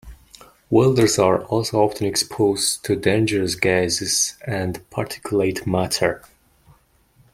Welders 0.71 1.19
are 1.19 1.43
also 1.45 1.79
often 1.83 2.07
exposed 2.07 2.83
to 2.85 2.95
dangerous 2.95 3.53
gases 3.53 4.33
and 4.47 4.81
particulate 4.89 5.67
matter. 5.67 6.23